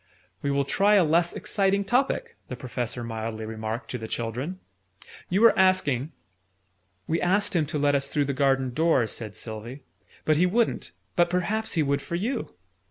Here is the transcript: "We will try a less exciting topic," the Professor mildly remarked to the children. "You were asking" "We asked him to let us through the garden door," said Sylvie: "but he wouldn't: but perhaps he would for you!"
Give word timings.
"We 0.41 0.49
will 0.49 0.65
try 0.65 0.95
a 0.95 1.03
less 1.03 1.31
exciting 1.31 1.85
topic," 1.85 2.35
the 2.47 2.55
Professor 2.55 3.03
mildly 3.03 3.45
remarked 3.45 3.91
to 3.91 3.99
the 3.99 4.07
children. 4.07 4.59
"You 5.29 5.41
were 5.41 5.55
asking" 5.55 6.11
"We 7.07 7.21
asked 7.21 7.55
him 7.55 7.67
to 7.67 7.77
let 7.77 7.93
us 7.93 8.07
through 8.07 8.25
the 8.25 8.33
garden 8.33 8.73
door," 8.73 9.05
said 9.05 9.35
Sylvie: 9.35 9.83
"but 10.25 10.37
he 10.37 10.47
wouldn't: 10.47 10.93
but 11.15 11.29
perhaps 11.29 11.73
he 11.73 11.83
would 11.83 12.01
for 12.01 12.15
you!" 12.15 12.55